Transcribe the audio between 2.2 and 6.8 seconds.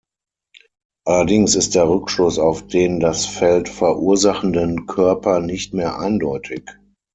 auf den das Feld verursachenden Körper nicht mehr eindeutig.